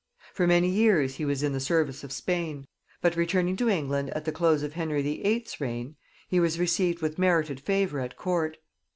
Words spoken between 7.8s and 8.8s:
at court.